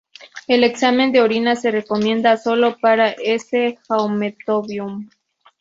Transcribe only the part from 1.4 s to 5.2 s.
se recomienda sólo para "S.haematobium".